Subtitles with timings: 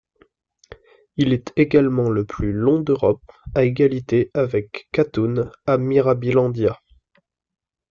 [1.15, 3.21] Il est également le plus long d'Europe,
[3.53, 6.79] à égalité avec Katun à Mirabilandia.